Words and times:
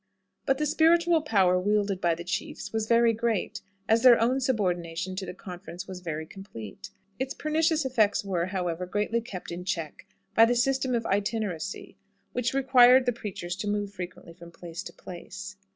But 0.47 0.57
the 0.57 0.65
spiritual 0.65 1.21
power 1.21 1.59
wielded 1.59 2.01
by 2.01 2.15
the 2.15 2.23
chiefs 2.23 2.73
was 2.73 2.87
very 2.87 3.13
great, 3.13 3.61
as 3.87 4.01
their 4.01 4.19
own 4.19 4.39
subordination 4.39 5.15
to 5.17 5.27
the 5.27 5.33
conference 5.35 5.87
was 5.87 5.99
very 5.99 6.25
complete. 6.25 6.89
Its 7.19 7.35
pernicious 7.35 7.85
effects 7.85 8.25
were, 8.25 8.47
however, 8.47 8.87
greatly 8.87 9.21
kept 9.21 9.51
in 9.51 9.63
check 9.63 10.07
by 10.33 10.45
the 10.45 10.55
system 10.55 10.95
of 10.95 11.05
itinerancy, 11.05 11.97
which 12.33 12.51
required 12.55 13.05
the 13.05 13.13
preachers 13.13 13.55
to 13.57 13.67
move 13.67 13.93
frequently 13.93 14.33
from 14.33 14.49
place 14.51 14.81
to 14.81 14.91
place. 14.93 15.55